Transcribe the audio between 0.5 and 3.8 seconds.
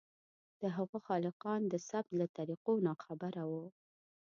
د هغو خالقان د ثبت له طریقو ناخبره وو.